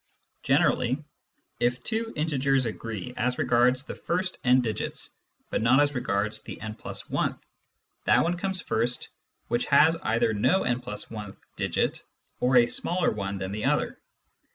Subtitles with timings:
[0.41, 1.03] Generally,
[1.59, 5.11] if two integers agree as regards the first n digits,
[5.51, 7.39] but not as regards the («+i)' ft,
[8.05, 9.09] that one comes first
[9.47, 12.01] which has either no («fi)'" digit
[12.39, 13.99] or a smaller one than the other.